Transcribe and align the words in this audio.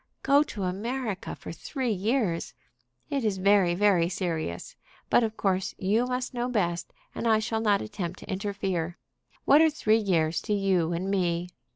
"Go 0.23 0.41
to 0.41 0.63
America 0.63 1.35
for 1.35 1.51
three 1.51 1.91
years! 1.91 2.55
It 3.11 3.23
is 3.23 3.37
very, 3.37 3.75
very 3.75 4.09
serious. 4.09 4.75
But 5.11 5.23
of 5.23 5.37
course 5.37 5.75
you 5.77 6.07
must 6.07 6.33
know 6.33 6.49
best, 6.49 6.91
and 7.13 7.27
I 7.27 7.37
shall 7.37 7.61
not 7.61 7.83
attempt 7.83 8.17
to 8.21 8.27
interfere. 8.27 8.97
What 9.45 9.61
are 9.61 9.69
three 9.69 9.99
years 9.99 10.41
to 10.41 10.55
you 10.55 10.91
and 10.91 11.11
me? 11.11 11.49